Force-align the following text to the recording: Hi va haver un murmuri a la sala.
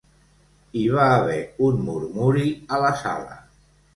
Hi 0.79 0.85
va 0.93 1.03
haver 1.17 1.35
un 1.67 1.77
murmuri 1.89 2.47
a 2.77 2.79
la 2.87 2.91
sala. 3.05 3.37